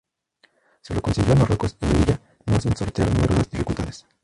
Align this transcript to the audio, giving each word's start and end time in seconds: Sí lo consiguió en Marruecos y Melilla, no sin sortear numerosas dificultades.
Sí 0.81 0.95
lo 0.95 1.01
consiguió 1.03 1.33
en 1.33 1.39
Marruecos 1.41 1.77
y 1.79 1.85
Melilla, 1.85 2.19
no 2.47 2.59
sin 2.59 2.75
sortear 2.75 3.13
numerosas 3.13 3.51
dificultades. 3.51 4.07